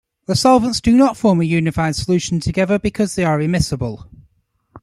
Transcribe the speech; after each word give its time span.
The 0.25 0.35
solvents 0.35 0.81
do 0.81 0.97
not 0.97 1.15
form 1.15 1.41
a 1.41 1.43
unified 1.43 1.95
solution 1.95 2.39
together 2.39 2.79
because 2.79 3.13
they 3.13 3.23
are 3.23 3.37
immiscible. 3.37 4.07